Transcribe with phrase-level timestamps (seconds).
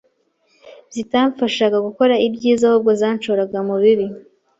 [0.93, 4.05] zitamfashaga gukora ibyiza ahubwo zanshoraga mu bibi